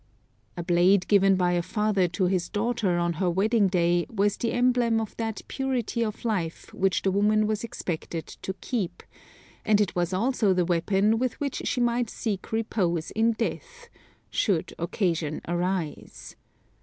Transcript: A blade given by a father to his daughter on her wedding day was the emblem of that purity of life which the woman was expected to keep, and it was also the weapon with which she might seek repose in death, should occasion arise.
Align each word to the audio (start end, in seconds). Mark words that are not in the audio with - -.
A 0.57 0.63
blade 0.63 1.07
given 1.07 1.35
by 1.35 1.51
a 1.51 1.61
father 1.61 2.07
to 2.07 2.23
his 2.23 2.49
daughter 2.49 2.97
on 2.97 3.13
her 3.21 3.29
wedding 3.29 3.67
day 3.67 4.07
was 4.09 4.35
the 4.35 4.51
emblem 4.51 4.99
of 4.99 5.15
that 5.17 5.41
purity 5.47 6.03
of 6.03 6.25
life 6.25 6.73
which 6.73 7.03
the 7.03 7.11
woman 7.11 7.45
was 7.45 7.63
expected 7.63 8.25
to 8.25 8.53
keep, 8.61 9.03
and 9.63 9.79
it 9.79 9.95
was 9.95 10.11
also 10.11 10.55
the 10.55 10.65
weapon 10.65 11.19
with 11.19 11.39
which 11.39 11.61
she 11.65 11.79
might 11.81 12.09
seek 12.09 12.51
repose 12.51 13.11
in 13.11 13.33
death, 13.33 13.89
should 14.31 14.73
occasion 14.79 15.39
arise. 15.47 16.35